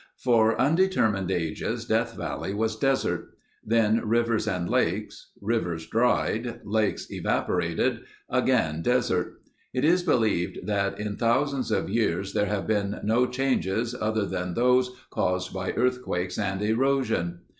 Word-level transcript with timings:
For 0.17 0.59
undetermined 0.59 1.29
ages 1.29 1.85
Death 1.85 2.15
Valley 2.15 2.55
was 2.55 2.75
desert. 2.75 3.37
Then 3.63 4.01
rivers 4.07 4.47
and 4.47 4.67
lakes. 4.67 5.29
Rivers 5.39 5.85
dried. 5.85 6.59
Lakes 6.63 7.05
evaporated. 7.11 7.99
Again, 8.27 8.81
desert. 8.81 9.39
It 9.75 9.85
is 9.85 10.01
believed 10.01 10.65
that 10.65 10.99
in 10.99 11.17
thousands 11.17 11.69
of 11.69 11.87
years 11.87 12.33
there 12.33 12.47
have 12.47 12.65
been 12.65 12.99
no 13.03 13.27
changes 13.27 13.93
other 13.93 14.25
than 14.25 14.55
those 14.55 14.89
caused 15.11 15.53
by 15.53 15.69
earthquakes 15.73 16.39
and 16.39 16.63
erosion. 16.63 17.41